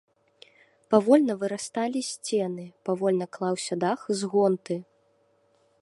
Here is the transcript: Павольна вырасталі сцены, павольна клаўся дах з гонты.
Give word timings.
Павольна 0.93 1.33
вырасталі 1.43 2.01
сцены, 2.11 2.65
павольна 2.89 3.25
клаўся 3.39 3.75
дах 3.85 3.99
з 4.23 4.33
гонты. 4.33 4.75